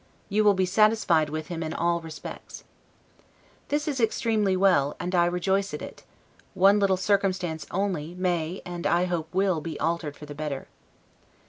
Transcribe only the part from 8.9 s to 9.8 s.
hope will, be